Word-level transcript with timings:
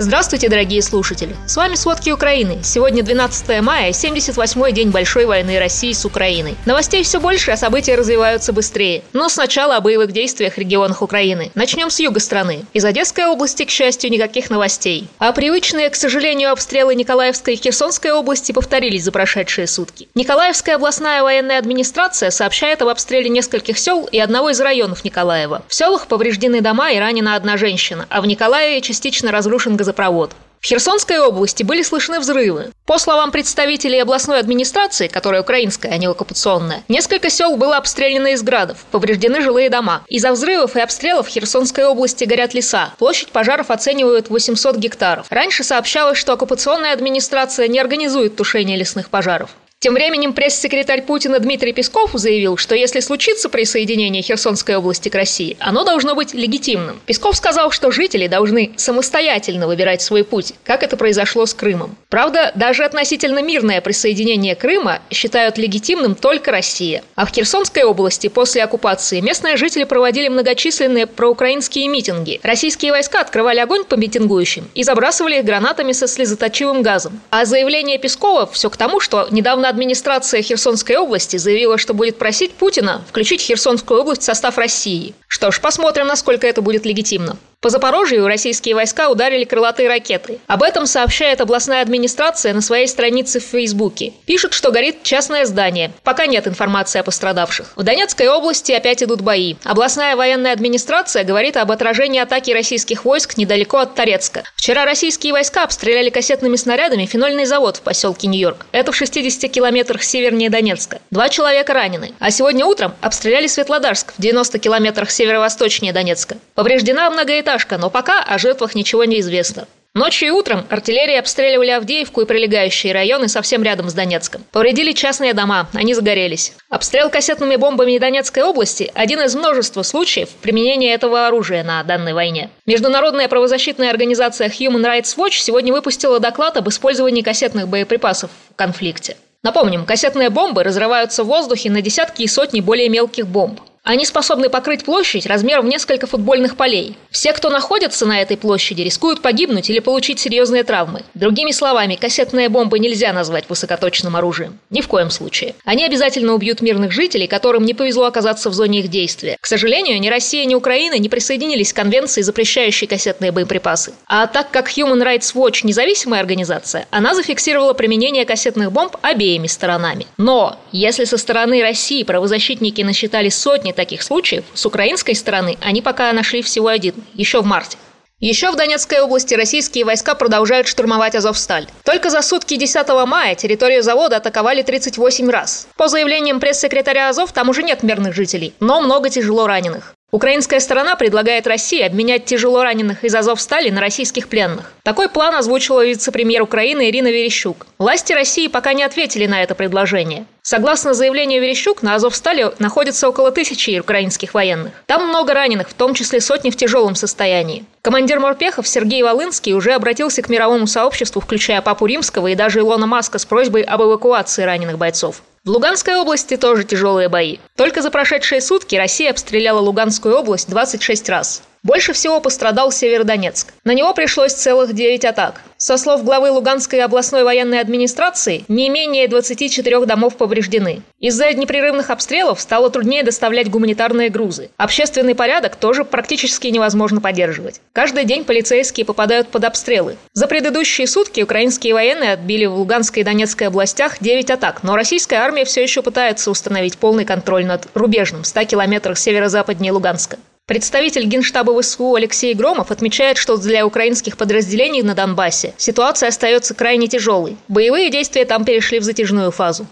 Здравствуйте, 0.00 0.48
дорогие 0.48 0.80
слушатели! 0.80 1.34
С 1.48 1.56
вами 1.56 1.74
«Сводки 1.74 2.10
Украины». 2.10 2.58
Сегодня 2.62 3.02
12 3.02 3.60
мая, 3.62 3.90
78-й 3.90 4.70
день 4.70 4.90
большой 4.90 5.26
войны 5.26 5.58
России 5.58 5.92
с 5.92 6.04
Украиной. 6.04 6.54
Новостей 6.66 7.02
все 7.02 7.18
больше, 7.18 7.50
а 7.50 7.56
события 7.56 7.96
развиваются 7.96 8.52
быстрее. 8.52 9.02
Но 9.12 9.28
сначала 9.28 9.74
о 9.74 9.80
боевых 9.80 10.12
действиях 10.12 10.54
в 10.54 10.58
регионах 10.58 11.02
Украины. 11.02 11.50
Начнем 11.56 11.90
с 11.90 11.98
юга 11.98 12.20
страны. 12.20 12.64
Из 12.74 12.84
Одесской 12.84 13.26
области, 13.26 13.64
к 13.64 13.70
счастью, 13.70 14.12
никаких 14.12 14.50
новостей. 14.50 15.08
А 15.18 15.32
привычные, 15.32 15.90
к 15.90 15.96
сожалению, 15.96 16.52
обстрелы 16.52 16.94
Николаевской 16.94 17.54
и 17.54 17.56
Херсонской 17.56 18.12
области 18.12 18.52
повторились 18.52 19.02
за 19.02 19.10
прошедшие 19.10 19.66
сутки. 19.66 20.08
Николаевская 20.14 20.76
областная 20.76 21.24
военная 21.24 21.58
администрация 21.58 22.30
сообщает 22.30 22.82
об 22.82 22.88
обстреле 22.88 23.28
нескольких 23.28 23.76
сел 23.76 24.08
и 24.12 24.20
одного 24.20 24.50
из 24.50 24.60
районов 24.60 25.02
Николаева. 25.02 25.64
В 25.66 25.74
селах 25.74 26.06
повреждены 26.06 26.60
дома 26.60 26.92
и 26.92 27.00
ранена 27.00 27.34
одна 27.34 27.56
женщина, 27.56 28.06
а 28.10 28.20
в 28.20 28.26
Николаеве 28.26 28.80
частично 28.80 29.32
разрушен 29.32 29.74
газопровод 29.74 29.87
газопровод. 29.88 30.32
В 30.60 30.66
Херсонской 30.66 31.20
области 31.20 31.62
были 31.62 31.82
слышны 31.82 32.18
взрывы. 32.18 32.72
По 32.84 32.98
словам 32.98 33.30
представителей 33.30 34.00
областной 34.00 34.40
администрации, 34.40 35.06
которая 35.06 35.42
украинская, 35.42 35.92
а 35.92 35.96
не 35.96 36.06
оккупационная, 36.06 36.82
несколько 36.88 37.30
сел 37.30 37.56
было 37.56 37.76
обстреляно 37.76 38.32
из 38.32 38.42
градов, 38.42 38.84
повреждены 38.90 39.40
жилые 39.40 39.70
дома. 39.70 40.02
Из-за 40.08 40.32
взрывов 40.32 40.74
и 40.74 40.80
обстрелов 40.80 41.28
в 41.28 41.30
Херсонской 41.30 41.84
области 41.84 42.24
горят 42.24 42.54
леса. 42.54 42.92
Площадь 42.98 43.28
пожаров 43.28 43.70
оценивают 43.70 44.30
800 44.30 44.76
гектаров. 44.76 45.26
Раньше 45.30 45.62
сообщалось, 45.62 46.18
что 46.18 46.32
оккупационная 46.32 46.92
администрация 46.92 47.68
не 47.68 47.78
организует 47.78 48.34
тушение 48.34 48.76
лесных 48.76 49.10
пожаров. 49.10 49.50
Тем 49.80 49.94
временем 49.94 50.32
пресс-секретарь 50.32 51.02
Путина 51.02 51.38
Дмитрий 51.38 51.72
Песков 51.72 52.10
заявил, 52.14 52.56
что 52.56 52.74
если 52.74 52.98
случится 52.98 53.48
присоединение 53.48 54.22
Херсонской 54.22 54.74
области 54.74 55.08
к 55.08 55.14
России, 55.14 55.56
оно 55.60 55.84
должно 55.84 56.16
быть 56.16 56.34
легитимным. 56.34 57.00
Песков 57.06 57.36
сказал, 57.36 57.70
что 57.70 57.92
жители 57.92 58.26
должны 58.26 58.72
самостоятельно 58.74 59.68
выбирать 59.68 60.02
свой 60.02 60.24
путь, 60.24 60.54
как 60.64 60.82
это 60.82 60.96
произошло 60.96 61.46
с 61.46 61.54
Крымом. 61.54 61.94
Правда, 62.08 62.50
даже 62.56 62.84
относительно 62.84 63.40
мирное 63.40 63.80
присоединение 63.80 64.56
Крыма 64.56 64.98
считают 65.12 65.58
легитимным 65.58 66.16
только 66.16 66.50
Россия. 66.50 67.04
А 67.14 67.24
в 67.24 67.30
Херсонской 67.30 67.84
области 67.84 68.26
после 68.26 68.64
оккупации 68.64 69.20
местные 69.20 69.56
жители 69.56 69.84
проводили 69.84 70.26
многочисленные 70.26 71.06
проукраинские 71.06 71.86
митинги. 71.86 72.40
Российские 72.42 72.90
войска 72.90 73.20
открывали 73.20 73.60
огонь 73.60 73.84
по 73.84 73.94
митингующим 73.94 74.68
и 74.74 74.82
забрасывали 74.82 75.38
их 75.38 75.44
гранатами 75.44 75.92
со 75.92 76.08
слезоточивым 76.08 76.82
газом. 76.82 77.20
А 77.30 77.44
заявление 77.44 77.98
Пескова 77.98 78.48
все 78.48 78.70
к 78.70 78.76
тому, 78.76 78.98
что 78.98 79.28
недавно 79.30 79.67
администрация 79.68 80.42
Херсонской 80.42 80.96
области 80.96 81.36
заявила, 81.36 81.78
что 81.78 81.94
будет 81.94 82.18
просить 82.18 82.52
Путина 82.52 83.04
включить 83.08 83.40
Херсонскую 83.40 84.00
область 84.00 84.22
в 84.22 84.24
состав 84.24 84.58
России. 84.58 85.14
Что 85.26 85.50
ж, 85.50 85.60
посмотрим, 85.60 86.06
насколько 86.06 86.46
это 86.46 86.62
будет 86.62 86.86
легитимно. 86.86 87.36
По 87.60 87.70
Запорожью 87.70 88.28
российские 88.28 88.76
войска 88.76 89.10
ударили 89.10 89.42
крылатые 89.42 89.88
ракеты. 89.88 90.38
Об 90.46 90.62
этом 90.62 90.86
сообщает 90.86 91.40
областная 91.40 91.82
администрация 91.82 92.54
на 92.54 92.60
своей 92.60 92.86
странице 92.86 93.40
в 93.40 93.42
Фейсбуке. 93.42 94.12
Пишут, 94.26 94.54
что 94.54 94.70
горит 94.70 95.02
частное 95.02 95.44
здание. 95.44 95.90
Пока 96.04 96.26
нет 96.26 96.46
информации 96.46 97.00
о 97.00 97.02
пострадавших. 97.02 97.72
В 97.74 97.82
Донецкой 97.82 98.28
области 98.28 98.70
опять 98.70 99.02
идут 99.02 99.22
бои. 99.22 99.56
Областная 99.64 100.14
военная 100.14 100.52
администрация 100.52 101.24
говорит 101.24 101.56
об 101.56 101.72
отражении 101.72 102.20
атаки 102.20 102.52
российских 102.52 103.04
войск 103.04 103.36
недалеко 103.36 103.78
от 103.78 103.96
Торецка. 103.96 104.44
Вчера 104.54 104.84
российские 104.84 105.32
войска 105.32 105.64
обстреляли 105.64 106.10
кассетными 106.10 106.54
снарядами 106.54 107.06
фенольный 107.06 107.44
завод 107.44 107.78
в 107.78 107.80
поселке 107.80 108.28
Нью-Йорк. 108.28 108.66
Это 108.70 108.92
в 108.92 108.94
60 108.94 109.50
километрах 109.50 110.04
севернее 110.04 110.48
Донецка. 110.48 111.00
Два 111.10 111.28
человека 111.28 111.74
ранены. 111.74 112.12
А 112.20 112.30
сегодня 112.30 112.64
утром 112.64 112.94
обстреляли 113.00 113.48
Светлодарск 113.48 114.14
в 114.16 114.22
90 114.22 114.60
километрах 114.60 115.10
северо-восточнее 115.10 115.92
Донецка. 115.92 116.36
Повреждена 116.54 117.10
многоэтажная 117.10 117.47
многоэтажка, 117.48 117.78
но 117.78 117.90
пока 117.90 118.22
о 118.22 118.38
жертвах 118.38 118.74
ничего 118.74 119.04
не 119.04 119.20
известно. 119.20 119.66
Ночью 119.94 120.28
и 120.28 120.30
утром 120.30 120.64
артиллерия 120.68 121.18
обстреливали 121.18 121.70
Авдеевку 121.70 122.20
и 122.20 122.26
прилегающие 122.26 122.92
районы 122.92 123.26
совсем 123.26 123.62
рядом 123.62 123.88
с 123.88 123.94
Донецком. 123.94 124.44
Повредили 124.52 124.92
частные 124.92 125.32
дома, 125.32 125.66
они 125.72 125.94
загорелись. 125.94 126.52
Обстрел 126.68 127.08
кассетными 127.08 127.56
бомбами 127.56 127.98
Донецкой 127.98 128.44
области– 128.44 128.92
один 128.94 129.20
из 129.22 129.34
множества 129.34 129.82
случаев 129.82 130.28
применения 130.42 130.92
этого 130.92 131.26
оружия 131.26 131.64
на 131.64 131.82
данной 131.82 132.12
войне. 132.12 132.50
Международная 132.66 133.28
правозащитная 133.28 133.90
организация 133.90 134.48
Human 134.48 134.84
Rights 134.84 135.16
Watch 135.16 135.40
сегодня 135.40 135.72
выпустила 135.72 136.20
доклад 136.20 136.58
об 136.58 136.68
использовании 136.68 137.22
кассетных 137.22 137.66
боеприпасов 137.66 138.30
в 138.52 138.56
конфликте. 138.56 139.16
Напомним, 139.42 139.86
кассетные 139.86 140.30
бомбы 140.30 140.64
разрываются 140.64 141.24
в 141.24 141.28
воздухе 141.28 141.70
на 141.70 141.80
десятки 141.80 142.22
и 142.22 142.28
сотни 142.28 142.60
более 142.60 142.88
мелких 142.88 143.26
бомб. 143.26 143.60
Они 143.84 144.04
способны 144.04 144.48
покрыть 144.48 144.84
площадь 144.84 145.26
размером 145.26 145.66
в 145.66 145.68
несколько 145.68 146.06
футбольных 146.06 146.56
полей. 146.56 146.96
Все, 147.10 147.32
кто 147.32 147.50
находится 147.50 148.06
на 148.06 148.20
этой 148.20 148.36
площади, 148.36 148.82
рискуют 148.82 149.22
погибнуть 149.22 149.70
или 149.70 149.78
получить 149.78 150.20
серьезные 150.20 150.64
травмы. 150.64 151.02
Другими 151.14 151.52
словами, 151.52 151.96
кассетные 151.96 152.48
бомбы 152.48 152.78
нельзя 152.78 153.12
назвать 153.12 153.44
высокоточным 153.48 154.16
оружием. 154.16 154.58
Ни 154.70 154.80
в 154.80 154.88
коем 154.88 155.10
случае. 155.10 155.54
Они 155.64 155.84
обязательно 155.84 156.34
убьют 156.34 156.60
мирных 156.60 156.92
жителей, 156.92 157.26
которым 157.26 157.64
не 157.64 157.74
повезло 157.74 158.04
оказаться 158.04 158.50
в 158.50 158.54
зоне 158.54 158.80
их 158.80 158.88
действия. 158.88 159.36
К 159.40 159.46
сожалению, 159.46 160.00
ни 160.00 160.08
Россия, 160.08 160.44
ни 160.44 160.54
Украина 160.54 160.98
не 160.98 161.08
присоединились 161.08 161.72
к 161.72 161.76
конвенции, 161.76 162.22
запрещающей 162.22 162.86
кассетные 162.86 163.32
боеприпасы. 163.32 163.94
А 164.06 164.26
так 164.26 164.50
как 164.50 164.76
Human 164.76 165.02
Rights 165.02 165.34
Watch 165.34 165.60
независимая 165.62 166.20
организация, 166.20 166.86
она 166.90 167.14
зафиксировала 167.14 167.72
применение 167.72 168.24
кассетных 168.24 168.72
бомб 168.72 168.96
обеими 169.02 169.46
сторонами. 169.46 170.06
Но 170.16 170.58
если 170.72 171.04
со 171.04 171.16
стороны 171.16 171.62
России 171.62 172.02
правозащитники 172.02 172.82
насчитали 172.82 173.28
сотни 173.28 173.72
таких 173.78 174.02
случаев, 174.02 174.44
с 174.54 174.66
украинской 174.66 175.14
стороны 175.14 175.56
они 175.62 175.80
пока 175.82 176.12
нашли 176.12 176.42
всего 176.42 176.66
один, 176.66 176.94
еще 177.14 177.40
в 177.40 177.46
марте. 177.46 177.78
Еще 178.20 178.50
в 178.50 178.56
Донецкой 178.56 179.00
области 179.00 179.34
российские 179.34 179.84
войска 179.84 180.16
продолжают 180.16 180.66
штурмовать 180.66 181.14
Азовсталь. 181.14 181.68
Только 181.84 182.10
за 182.10 182.20
сутки 182.20 182.56
10 182.56 182.88
мая 183.06 183.36
территорию 183.36 183.84
завода 183.84 184.16
атаковали 184.16 184.62
38 184.62 185.30
раз. 185.30 185.68
По 185.76 185.86
заявлениям 185.86 186.40
пресс-секретаря 186.40 187.10
Азов, 187.10 187.30
там 187.30 187.48
уже 187.48 187.62
нет 187.62 187.84
мирных 187.84 188.14
жителей, 188.14 188.52
но 188.58 188.80
много 188.80 189.08
тяжело 189.08 189.46
раненых. 189.46 189.94
Украинская 190.10 190.58
сторона 190.58 190.96
предлагает 190.96 191.46
России 191.46 191.82
обменять 191.82 192.24
тяжело 192.24 192.64
раненых 192.64 193.04
из 193.04 193.14
Азовстали 193.14 193.70
на 193.70 193.80
российских 193.80 194.28
пленных. 194.28 194.72
Такой 194.82 195.08
план 195.08 195.34
озвучила 195.34 195.84
вице-премьер 195.86 196.42
Украины 196.42 196.88
Ирина 196.88 197.08
Верещук. 197.08 197.66
Власти 197.78 198.14
России 198.14 198.48
пока 198.48 198.72
не 198.72 198.82
ответили 198.82 199.26
на 199.26 199.42
это 199.42 199.54
предложение. 199.54 200.24
Согласно 200.50 200.94
заявлению 200.94 201.42
Верещук, 201.42 201.82
на 201.82 201.96
Азовстале 201.96 202.54
находится 202.58 203.06
около 203.06 203.30
тысячи 203.30 203.78
украинских 203.78 204.32
военных. 204.32 204.72
Там 204.86 205.06
много 205.06 205.34
раненых, 205.34 205.68
в 205.68 205.74
том 205.74 205.92
числе 205.92 206.22
сотни 206.22 206.48
в 206.48 206.56
тяжелом 206.56 206.94
состоянии. 206.94 207.66
Командир 207.82 208.18
морпехов 208.18 208.66
Сергей 208.66 209.02
Волынский 209.02 209.52
уже 209.52 209.74
обратился 209.74 210.22
к 210.22 210.30
мировому 210.30 210.66
сообществу, 210.66 211.20
включая 211.20 211.60
Папу 211.60 211.84
Римского 211.84 212.28
и 212.28 212.34
даже 212.34 212.60
Илона 212.60 212.86
Маска 212.86 213.18
с 213.18 213.26
просьбой 213.26 213.60
об 213.60 213.82
эвакуации 213.82 214.42
раненых 214.42 214.78
бойцов. 214.78 215.20
В 215.44 215.50
Луганской 215.50 215.96
области 215.96 216.38
тоже 216.38 216.64
тяжелые 216.64 217.10
бои. 217.10 217.36
Только 217.54 217.82
за 217.82 217.90
прошедшие 217.90 218.40
сутки 218.40 218.74
Россия 218.74 219.10
обстреляла 219.10 219.60
Луганскую 219.60 220.16
область 220.16 220.48
26 220.48 221.10
раз. 221.10 221.42
Больше 221.62 221.92
всего 221.92 222.20
пострадал 222.20 222.70
Северодонецк. 222.70 223.52
На 223.64 223.72
него 223.72 223.92
пришлось 223.92 224.32
целых 224.32 224.72
9 224.72 225.04
атак. 225.04 225.42
Со 225.56 225.76
слов 225.76 226.04
главы 226.04 226.30
Луганской 226.30 226.80
областной 226.80 227.24
военной 227.24 227.60
администрации, 227.60 228.44
не 228.46 228.68
менее 228.68 229.08
24 229.08 229.86
домов 229.86 230.16
повреждены. 230.16 230.82
Из-за 231.00 231.32
непрерывных 231.32 231.90
обстрелов 231.90 232.40
стало 232.40 232.70
труднее 232.70 233.02
доставлять 233.02 233.50
гуманитарные 233.50 234.08
грузы. 234.08 234.50
Общественный 234.56 235.16
порядок 235.16 235.56
тоже 235.56 235.84
практически 235.84 236.46
невозможно 236.46 237.00
поддерживать. 237.00 237.60
Каждый 237.72 238.04
день 238.04 238.24
полицейские 238.24 238.86
попадают 238.86 239.28
под 239.28 239.44
обстрелы. 239.44 239.96
За 240.12 240.28
предыдущие 240.28 240.86
сутки 240.86 241.22
украинские 241.22 241.74
военные 241.74 242.12
отбили 242.12 242.46
в 242.46 242.54
Луганской 242.54 243.02
и 243.02 243.04
Донецкой 243.04 243.48
областях 243.48 243.96
9 244.00 244.30
атак, 244.30 244.62
но 244.62 244.76
российская 244.76 245.16
армия 245.16 245.44
все 245.44 245.62
еще 245.62 245.82
пытается 245.82 246.30
установить 246.30 246.78
полный 246.78 247.04
контроль 247.04 247.44
над 247.44 247.66
рубежным 247.74 248.22
100 248.22 248.44
километрах 248.44 248.96
северо-западнее 248.96 249.72
Луганска. 249.72 250.18
Представитель 250.48 251.04
Генштаба 251.04 251.52
ВСУ 251.60 251.94
Алексей 251.94 252.32
Громов 252.32 252.70
отмечает, 252.70 253.18
что 253.18 253.36
для 253.36 253.66
украинских 253.66 254.16
подразделений 254.16 254.80
на 254.80 254.94
Донбассе 254.94 255.52
ситуация 255.58 256.08
остается 256.08 256.54
крайне 256.54 256.88
тяжелой. 256.88 257.36
Боевые 257.48 257.90
действия 257.90 258.24
там 258.24 258.46
перешли 258.46 258.78
в 258.78 258.82
затяжную 258.82 259.30
фазу. 259.30 259.66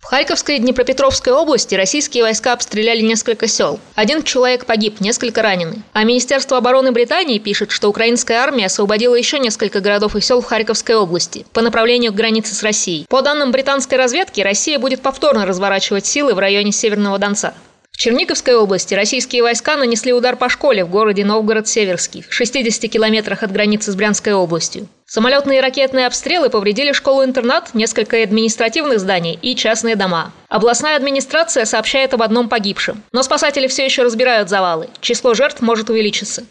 В 0.00 0.06
Харьковской 0.06 0.56
и 0.56 0.58
Днепропетровской 0.58 1.32
области 1.32 1.76
российские 1.76 2.24
войска 2.24 2.52
обстреляли 2.52 3.00
несколько 3.02 3.46
сел. 3.46 3.78
Один 3.94 4.24
человек 4.24 4.66
погиб, 4.66 4.98
несколько 4.98 5.40
ранены. 5.40 5.84
А 5.92 6.02
Министерство 6.02 6.56
обороны 6.58 6.90
Британии 6.90 7.38
пишет, 7.38 7.70
что 7.70 7.88
украинская 7.88 8.38
армия 8.40 8.66
освободила 8.66 9.14
еще 9.14 9.38
несколько 9.38 9.78
городов 9.78 10.16
и 10.16 10.20
сел 10.20 10.40
в 10.40 10.46
Харьковской 10.46 10.96
области 10.96 11.46
по 11.52 11.62
направлению 11.62 12.10
к 12.10 12.16
границе 12.16 12.56
с 12.56 12.64
Россией. 12.64 13.06
По 13.08 13.22
данным 13.22 13.52
британской 13.52 13.96
разведки, 13.98 14.40
Россия 14.40 14.80
будет 14.80 15.00
повторно 15.00 15.46
разворачивать 15.46 16.06
силы 16.06 16.34
в 16.34 16.40
районе 16.40 16.72
Северного 16.72 17.20
Донца. 17.20 17.54
В 17.92 17.98
Черниговской 17.98 18.54
области 18.54 18.94
российские 18.94 19.42
войска 19.42 19.76
нанесли 19.76 20.12
удар 20.12 20.36
по 20.36 20.48
школе 20.48 20.84
в 20.84 20.90
городе 20.90 21.24
Новгород-Северский, 21.24 22.24
в 22.28 22.32
60 22.32 22.90
километрах 22.90 23.42
от 23.42 23.52
границы 23.52 23.92
с 23.92 23.94
Брянской 23.94 24.32
областью. 24.32 24.88
Самолетные 25.06 25.58
и 25.58 25.62
ракетные 25.62 26.06
обстрелы 26.06 26.50
повредили 26.50 26.92
школу-интернат, 26.92 27.74
несколько 27.74 28.22
административных 28.22 28.98
зданий 28.98 29.38
и 29.40 29.54
частные 29.54 29.94
дома. 29.94 30.32
Областная 30.48 30.96
администрация 30.96 31.64
сообщает 31.64 32.14
об 32.14 32.22
одном 32.22 32.48
погибшем. 32.48 33.02
Но 33.12 33.22
спасатели 33.22 33.68
все 33.68 33.84
еще 33.84 34.02
разбирают 34.02 34.48
завалы. 34.48 34.88
Число 35.00 35.34
жертв 35.34 35.60
может 35.60 35.88
увеличиться. 35.90 36.44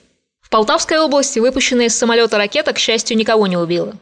Полтавской 0.52 1.00
области 1.00 1.40
выпущенная 1.40 1.86
из 1.86 1.98
самолета 1.98 2.38
ракета, 2.38 2.74
к 2.74 2.78
счастью, 2.78 3.16
никого 3.16 3.48
не 3.48 3.56
убила. 3.56 3.94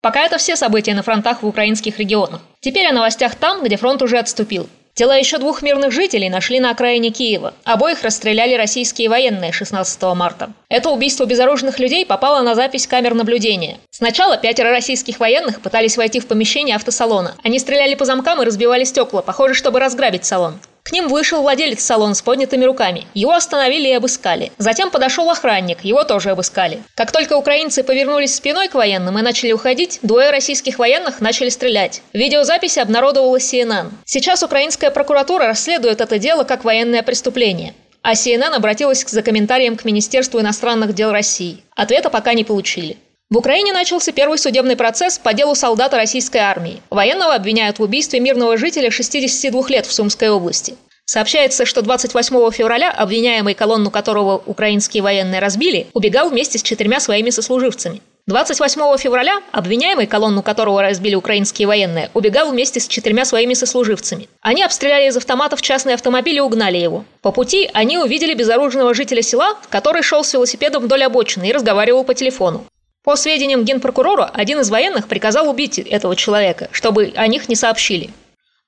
Пока 0.00 0.20
это 0.20 0.38
все 0.38 0.54
события 0.54 0.94
на 0.94 1.02
фронтах 1.02 1.42
в 1.42 1.46
украинских 1.46 1.98
регионах. 1.98 2.40
Теперь 2.60 2.86
о 2.86 2.92
новостях 2.92 3.34
там, 3.34 3.64
где 3.64 3.76
фронт 3.76 4.00
уже 4.00 4.16
отступил. 4.16 4.68
Тела 4.98 5.16
еще 5.16 5.38
двух 5.38 5.62
мирных 5.62 5.92
жителей 5.92 6.28
нашли 6.28 6.58
на 6.58 6.72
окраине 6.72 7.10
Киева. 7.10 7.54
Обоих 7.62 8.02
расстреляли 8.02 8.54
российские 8.54 9.08
военные 9.08 9.52
16 9.52 10.02
марта. 10.16 10.50
Это 10.68 10.90
убийство 10.90 11.24
безоружных 11.24 11.78
людей 11.78 12.04
попало 12.04 12.42
на 12.42 12.56
запись 12.56 12.88
камер 12.88 13.14
наблюдения. 13.14 13.78
Сначала 13.90 14.36
пятеро 14.36 14.70
российских 14.70 15.20
военных 15.20 15.60
пытались 15.60 15.96
войти 15.96 16.18
в 16.18 16.26
помещение 16.26 16.74
автосалона. 16.74 17.36
Они 17.44 17.60
стреляли 17.60 17.94
по 17.94 18.04
замкам 18.04 18.42
и 18.42 18.44
разбивали 18.44 18.82
стекла, 18.82 19.22
похоже, 19.22 19.54
чтобы 19.54 19.78
разграбить 19.78 20.24
салон. 20.24 20.58
К 20.88 20.92
ним 20.92 21.08
вышел 21.08 21.42
владелец 21.42 21.82
салона 21.82 22.14
с 22.14 22.22
поднятыми 22.22 22.64
руками. 22.64 23.06
Его 23.12 23.34
остановили 23.34 23.88
и 23.88 23.92
обыскали. 23.92 24.52
Затем 24.56 24.90
подошел 24.90 25.28
охранник, 25.28 25.84
его 25.84 26.02
тоже 26.02 26.30
обыскали. 26.30 26.82
Как 26.94 27.12
только 27.12 27.36
украинцы 27.36 27.82
повернулись 27.82 28.34
спиной 28.34 28.68
к 28.68 28.74
военным 28.74 29.18
и 29.18 29.22
начали 29.22 29.52
уходить, 29.52 29.98
двое 30.00 30.30
российских 30.30 30.78
военных 30.78 31.20
начали 31.20 31.50
стрелять. 31.50 32.00
Видеозапись 32.14 32.78
обнародовала 32.78 33.36
CNN. 33.36 33.90
Сейчас 34.06 34.42
украинская 34.42 34.90
прокуратура 34.90 35.46
расследует 35.46 36.00
это 36.00 36.18
дело 36.18 36.44
как 36.44 36.64
военное 36.64 37.02
преступление. 37.02 37.74
А 38.00 38.14
CNN 38.14 38.54
обратилась 38.54 39.04
за 39.06 39.20
комментарием 39.20 39.76
к 39.76 39.84
Министерству 39.84 40.40
иностранных 40.40 40.94
дел 40.94 41.12
России. 41.12 41.64
Ответа 41.76 42.08
пока 42.08 42.32
не 42.32 42.44
получили. 42.44 42.96
В 43.30 43.36
Украине 43.36 43.74
начался 43.74 44.10
первый 44.10 44.38
судебный 44.38 44.74
процесс 44.74 45.18
по 45.18 45.34
делу 45.34 45.54
солдата 45.54 45.98
российской 45.98 46.38
армии. 46.38 46.80
Военного 46.88 47.34
обвиняют 47.34 47.78
в 47.78 47.82
убийстве 47.82 48.20
мирного 48.20 48.56
жителя 48.56 48.90
62 48.90 49.68
лет 49.68 49.84
в 49.84 49.92
Сумской 49.92 50.30
области. 50.30 50.76
Сообщается, 51.04 51.66
что 51.66 51.82
28 51.82 52.50
февраля 52.52 52.90
обвиняемый, 52.90 53.52
колонну 53.52 53.90
которого 53.90 54.42
украинские 54.46 55.02
военные 55.02 55.42
разбили, 55.42 55.88
убегал 55.92 56.30
вместе 56.30 56.58
с 56.58 56.62
четырьмя 56.62 57.00
своими 57.00 57.28
сослуживцами. 57.28 58.00
28 58.28 58.96
февраля 58.96 59.42
обвиняемый, 59.52 60.06
колонну 60.06 60.42
которого 60.42 60.80
разбили 60.80 61.14
украинские 61.14 61.68
военные, 61.68 62.10
убегал 62.14 62.50
вместе 62.50 62.80
с 62.80 62.88
четырьмя 62.88 63.26
своими 63.26 63.52
сослуживцами. 63.52 64.26
Они 64.40 64.62
обстреляли 64.62 65.08
из 65.08 65.18
автоматов 65.18 65.60
частный 65.60 65.92
автомобиль 65.92 66.36
и 66.36 66.40
угнали 66.40 66.78
его. 66.78 67.04
По 67.20 67.30
пути 67.30 67.68
они 67.74 67.98
увидели 67.98 68.32
безоружного 68.32 68.94
жителя 68.94 69.20
села, 69.20 69.58
который 69.68 70.02
шел 70.02 70.24
с 70.24 70.32
велосипедом 70.32 70.84
вдоль 70.84 71.04
обочины 71.04 71.50
и 71.50 71.52
разговаривал 71.52 72.04
по 72.04 72.14
телефону. 72.14 72.64
По 73.08 73.16
сведениям 73.16 73.64
генпрокурора, 73.64 74.30
один 74.34 74.60
из 74.60 74.68
военных 74.68 75.08
приказал 75.08 75.48
убить 75.48 75.78
этого 75.78 76.14
человека, 76.14 76.68
чтобы 76.72 77.14
о 77.16 77.26
них 77.26 77.48
не 77.48 77.56
сообщили. 77.56 78.10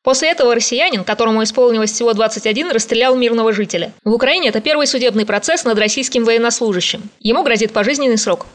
После 0.03 0.31
этого 0.31 0.55
россиянин, 0.55 1.05
которому 1.05 1.43
исполнилось 1.43 1.93
всего 1.93 2.15
21, 2.15 2.71
расстрелял 2.71 3.15
мирного 3.17 3.53
жителя. 3.53 3.93
В 4.03 4.15
Украине 4.15 4.49
это 4.49 4.63
первый 4.63 4.87
судебный 4.87 5.27
процесс 5.27 5.65
над 5.65 5.79
российским 5.79 6.25
военнослужащим. 6.25 7.03
Ему 7.21 7.43
грозит 7.43 7.75
пожизненный 7.75 8.17
срок. 8.17 8.47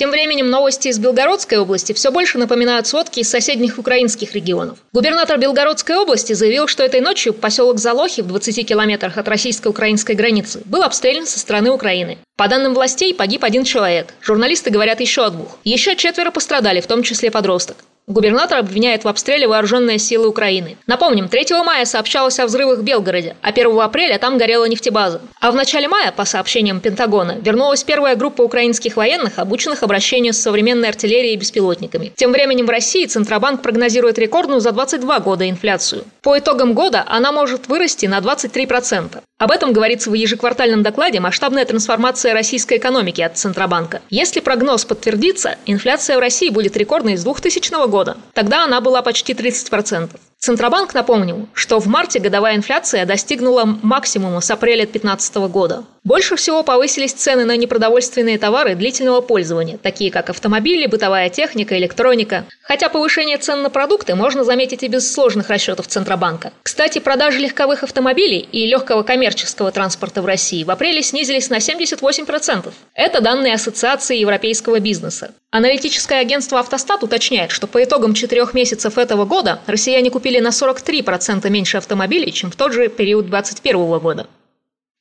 Тем 0.00 0.10
временем 0.10 0.48
новости 0.48 0.88
из 0.88 0.98
Белгородской 0.98 1.58
области 1.58 1.92
все 1.92 2.10
больше 2.10 2.38
напоминают 2.38 2.86
сводки 2.86 3.20
из 3.20 3.28
соседних 3.28 3.78
украинских 3.78 4.32
регионов. 4.32 4.78
Губернатор 4.94 5.38
Белгородской 5.38 5.94
области 5.94 6.32
заявил, 6.32 6.68
что 6.68 6.82
этой 6.82 7.02
ночью 7.02 7.34
поселок 7.34 7.78
Залохи 7.78 8.22
в 8.22 8.26
20 8.26 8.66
километрах 8.66 9.18
от 9.18 9.28
российско-украинской 9.28 10.12
границы 10.12 10.62
был 10.64 10.84
обстрелян 10.84 11.26
со 11.26 11.38
стороны 11.38 11.70
Украины. 11.70 12.16
По 12.38 12.48
данным 12.48 12.72
властей, 12.72 13.12
погиб 13.12 13.44
один 13.44 13.62
человек. 13.62 14.14
Журналисты 14.22 14.70
говорят 14.70 15.00
еще 15.00 15.26
о 15.26 15.28
двух. 15.28 15.58
Еще 15.64 15.94
четверо 15.96 16.30
пострадали, 16.30 16.80
в 16.80 16.86
том 16.86 17.02
числе 17.02 17.30
подросток. 17.30 17.76
Губернатор 18.10 18.58
обвиняет 18.58 19.04
в 19.04 19.08
обстреле 19.08 19.46
вооруженные 19.46 20.00
силы 20.00 20.26
Украины. 20.26 20.76
Напомним, 20.88 21.28
3 21.28 21.46
мая 21.64 21.84
сообщалось 21.84 22.40
о 22.40 22.46
взрывах 22.46 22.80
в 22.80 22.82
Белгороде, 22.82 23.36
а 23.40 23.50
1 23.50 23.78
апреля 23.78 24.18
там 24.18 24.36
горела 24.36 24.64
нефтебаза. 24.64 25.20
А 25.40 25.52
в 25.52 25.54
начале 25.54 25.86
мая, 25.86 26.10
по 26.10 26.24
сообщениям 26.24 26.80
Пентагона, 26.80 27.36
вернулась 27.40 27.84
первая 27.84 28.16
группа 28.16 28.42
украинских 28.42 28.96
военных, 28.96 29.38
обученных 29.38 29.84
обращению 29.84 30.32
с 30.32 30.38
современной 30.38 30.88
артиллерией 30.88 31.34
и 31.34 31.36
беспилотниками. 31.36 32.12
Тем 32.16 32.32
временем 32.32 32.66
в 32.66 32.70
России 32.70 33.06
Центробанк 33.06 33.62
прогнозирует 33.62 34.18
рекордную 34.18 34.60
за 34.60 34.72
22 34.72 35.20
года 35.20 35.48
инфляцию. 35.48 36.02
По 36.22 36.36
итогам 36.36 36.74
года 36.74 37.04
она 37.06 37.30
может 37.30 37.68
вырасти 37.68 38.06
на 38.06 38.18
23%. 38.18 39.22
Об 39.38 39.52
этом 39.52 39.72
говорится 39.72 40.10
в 40.10 40.14
ежеквартальном 40.14 40.82
докладе 40.82 41.18
«Масштабная 41.18 41.64
трансформация 41.64 42.34
российской 42.34 42.76
экономики» 42.76 43.22
от 43.22 43.38
Центробанка. 43.38 44.02
Если 44.10 44.40
прогноз 44.40 44.84
подтвердится, 44.84 45.56
инфляция 45.64 46.18
в 46.18 46.20
России 46.20 46.50
будет 46.50 46.76
рекордной 46.76 47.16
с 47.16 47.22
2000 47.22 47.88
года. 47.88 47.99
Тогда 48.34 48.64
она 48.64 48.80
была 48.80 49.02
почти 49.02 49.32
30%. 49.32 50.10
Центробанк 50.42 50.94
напомнил, 50.94 51.48
что 51.52 51.78
в 51.80 51.86
марте 51.86 52.18
годовая 52.18 52.56
инфляция 52.56 53.04
достигнула 53.04 53.66
максимума 53.82 54.40
с 54.40 54.50
апреля 54.50 54.86
2015 54.86 55.36
года. 55.52 55.84
Больше 56.02 56.36
всего 56.36 56.62
повысились 56.62 57.12
цены 57.12 57.44
на 57.44 57.58
непродовольственные 57.58 58.38
товары 58.38 58.74
длительного 58.74 59.20
пользования, 59.20 59.76
такие 59.76 60.10
как 60.10 60.30
автомобили, 60.30 60.86
бытовая 60.86 61.28
техника, 61.28 61.76
электроника. 61.76 62.46
Хотя 62.62 62.88
повышение 62.88 63.36
цен 63.36 63.60
на 63.60 63.68
продукты 63.68 64.14
можно 64.14 64.42
заметить 64.42 64.82
и 64.82 64.88
без 64.88 65.12
сложных 65.12 65.50
расчетов 65.50 65.88
Центробанка. 65.88 66.54
Кстати, 66.62 67.00
продажи 67.00 67.38
легковых 67.38 67.82
автомобилей 67.82 68.38
и 68.38 68.64
легкого 68.64 69.02
коммерческого 69.02 69.70
транспорта 69.72 70.22
в 70.22 70.26
России 70.26 70.64
в 70.64 70.70
апреле 70.70 71.02
снизились 71.02 71.50
на 71.50 71.58
78%. 71.58 72.72
Это 72.94 73.20
данные 73.20 73.52
Ассоциации 73.52 74.16
европейского 74.16 74.80
бизнеса. 74.80 75.32
Аналитическое 75.50 76.20
агентство 76.20 76.60
«Автостат» 76.60 77.02
уточняет, 77.02 77.50
что 77.50 77.66
по 77.66 77.82
итогам 77.82 78.14
четырех 78.14 78.54
месяцев 78.54 78.96
этого 78.96 79.24
года 79.24 79.58
россияне 79.66 80.08
купили 80.08 80.29
на 80.38 80.48
43% 80.48 81.48
меньше 81.50 81.78
автомобилей, 81.78 82.32
чем 82.32 82.50
в 82.50 82.56
тот 82.56 82.72
же 82.72 82.88
период 82.88 83.26
2021 83.26 83.98
года. 83.98 84.26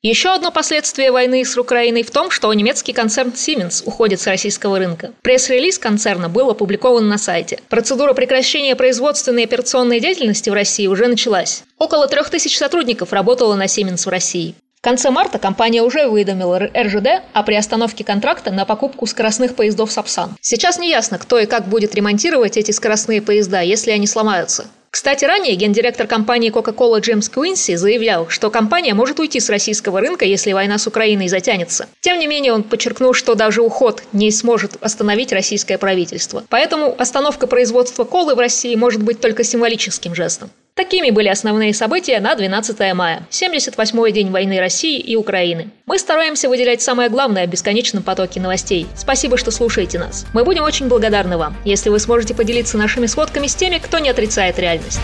Еще 0.02 0.30
одно 0.30 0.50
последствие 0.50 1.12
войны 1.12 1.44
с 1.44 1.58
Украиной 1.58 2.04
в 2.04 2.12
том, 2.12 2.32
что 2.32 2.54
немецкий 2.54 2.94
концерн 2.94 3.32
Siemens 3.32 3.84
уходит 3.86 4.22
с 4.22 4.28
российского 4.28 4.80
рынка. 4.80 5.12
Пресс-релиз 5.24 5.78
концерна 5.78 6.30
был 6.30 6.50
опубликован 6.50 7.10
на 7.10 7.18
сайте. 7.18 7.60
Процедура 7.68 8.14
прекращения 8.14 8.78
производственной 8.78 9.42
и 9.42 9.46
операционной 9.46 10.00
деятельности 10.00 10.50
в 10.50 10.54
России 10.54 10.88
уже 10.88 11.08
началась. 11.08 11.64
Около 11.78 12.08
трех 12.08 12.30
тысяч 12.30 12.58
сотрудников 12.58 13.12
работало 13.12 13.56
на 13.56 13.66
Siemens 13.66 14.06
в 14.06 14.08
России. 14.08 14.56
В 14.80 14.82
конце 14.82 15.10
марта 15.10 15.38
компания 15.38 15.82
уже 15.82 16.06
уведомила 16.08 16.58
РЖД 16.58 17.22
о 17.34 17.44
приостановке 17.44 18.06
контракта 18.06 18.52
на 18.52 18.64
покупку 18.64 19.06
скоростных 19.06 19.56
поездов 19.56 19.92
«Сапсан». 19.92 20.38
Сейчас 20.40 20.80
не 20.80 20.90
ясно, 20.90 21.18
кто 21.18 21.38
и 21.38 21.46
как 21.46 21.68
будет 21.68 21.94
ремонтировать 21.94 22.56
эти 22.56 22.72
скоростные 22.72 23.22
поезда, 23.22 23.60
если 23.60 23.92
они 23.92 24.08
сломаются. 24.08 24.68
Кстати, 24.92 25.24
ранее 25.24 25.56
гендиректор 25.56 26.08
компании 26.08 26.52
Coca-Cola 26.52 27.00
Джеймс 27.00 27.30
Куинси 27.30 27.76
заявлял, 27.76 28.28
что 28.28 28.50
компания 28.50 28.96
может 28.96 29.20
уйти 29.20 29.40
с 29.40 29.50
российского 29.50 30.00
рынка, 30.00 30.26
если 30.26 30.52
война 30.52 30.78
с 30.80 30.88
Украиной 30.88 31.28
затянется. 31.28 31.88
Тем 32.02 32.18
не 32.18 32.26
менее, 32.26 32.54
он 32.54 32.64
подчеркнул, 32.64 33.14
что 33.14 33.36
даже 33.36 33.62
уход 33.62 34.04
не 34.14 34.32
сможет 34.32 34.78
остановить 34.82 35.32
российское 35.32 35.78
правительство. 35.78 36.44
Поэтому 36.50 36.96
остановка 36.98 37.46
производства 37.46 38.04
колы 38.04 38.34
в 38.34 38.40
России 38.40 38.76
может 38.76 39.04
быть 39.04 39.22
только 39.22 39.44
символическим 39.44 40.16
жестом. 40.16 40.50
Такими 40.76 41.10
были 41.12 41.28
основные 41.28 41.74
события 41.74 42.20
на 42.20 42.36
12 42.36 42.94
мая, 42.94 43.28
78-й 43.30 44.12
день 44.12 44.32
войны 44.32 44.60
России 44.60 45.00
и 45.00 45.16
Украины. 45.16 45.70
Мы 45.86 46.00
стараемся 46.00 46.48
выделять 46.48 46.82
самое 46.82 47.10
главное 47.10 47.48
в 47.48 47.50
бесконечном 47.50 48.04
потоке 48.04 48.40
новостей. 48.40 48.88
Спасибо, 48.96 49.38
что 49.38 49.52
слушаете 49.52 50.00
нас. 50.00 50.26
Мы 50.34 50.44
будем 50.46 50.64
очень 50.64 50.88
благодарны 50.88 51.38
вам, 51.38 51.56
если 51.66 51.90
вы 51.90 52.00
сможете 52.00 52.34
поделиться 52.34 52.78
нашими 52.78 53.08
сводками 53.08 53.48
с 53.48 53.56
теми, 53.56 53.80
кто 53.80 54.00
не 54.00 54.10
отрицает 54.10 54.58
реальность. 54.58 55.02